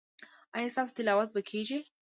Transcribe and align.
ایا 0.55 0.69
ستاسو 0.73 0.91
تلاوت 0.97 1.29
به 1.35 1.41
کیږي؟ 1.49 1.79